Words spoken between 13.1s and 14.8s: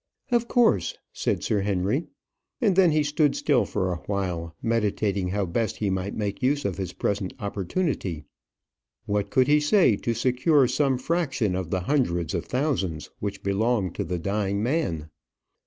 which belonged to the dying